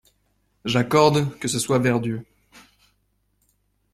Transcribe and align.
J'accorde 0.65 1.37
que 1.37 1.47
ce 1.47 1.59
soit 1.59 1.77
vers 1.77 1.99
Dieu. 1.99 2.25